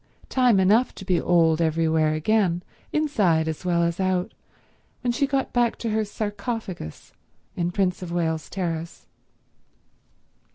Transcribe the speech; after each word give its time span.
Time 0.29 0.59
enough 0.59 0.95
to 0.95 1.05
be 1.05 1.21
old 1.21 1.61
everywhere 1.61 2.15
again, 2.15 2.63
inside 2.91 3.47
as 3.47 3.63
well 3.63 3.83
as 3.83 3.99
out, 3.99 4.33
when 5.01 5.11
she 5.11 5.27
got 5.27 5.53
back 5.53 5.75
to 5.75 5.91
her 5.91 6.03
sarcophagus 6.03 7.13
in 7.55 7.69
Prince 7.69 8.01
of 8.01 8.11
Wales 8.11 8.49
Terrace. 8.49 9.05